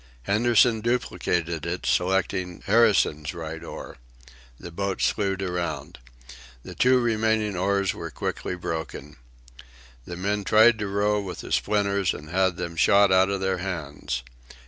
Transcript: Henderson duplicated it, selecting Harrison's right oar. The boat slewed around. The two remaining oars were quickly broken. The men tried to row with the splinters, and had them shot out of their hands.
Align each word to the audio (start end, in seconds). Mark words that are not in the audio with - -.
Henderson 0.23 0.81
duplicated 0.81 1.63
it, 1.63 1.85
selecting 1.85 2.63
Harrison's 2.65 3.35
right 3.35 3.63
oar. 3.63 3.97
The 4.59 4.71
boat 4.71 4.99
slewed 4.99 5.43
around. 5.43 5.99
The 6.63 6.73
two 6.73 6.99
remaining 6.99 7.55
oars 7.55 7.93
were 7.93 8.09
quickly 8.09 8.55
broken. 8.55 9.17
The 10.05 10.17
men 10.17 10.43
tried 10.43 10.79
to 10.79 10.87
row 10.87 11.21
with 11.21 11.41
the 11.41 11.51
splinters, 11.51 12.15
and 12.15 12.31
had 12.31 12.57
them 12.57 12.75
shot 12.75 13.11
out 13.11 13.29
of 13.29 13.41
their 13.41 13.59
hands. 13.59 14.23